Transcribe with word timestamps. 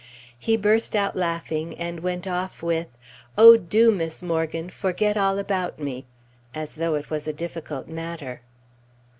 He 0.39 0.57
burst 0.57 0.95
out 0.95 1.15
laughing, 1.15 1.77
and 1.77 1.99
went 1.99 2.25
off 2.25 2.63
with, 2.63 2.87
"Oh, 3.37 3.55
do, 3.55 3.91
Miss 3.91 4.23
Morgan, 4.23 4.71
forget 4.71 5.15
all 5.15 5.37
about 5.37 5.77
me!" 5.77 6.07
as 6.55 6.73
though 6.73 6.95
it 6.95 7.11
was 7.11 7.27
a 7.27 7.33
difficult 7.33 7.87
matter! 7.87 8.41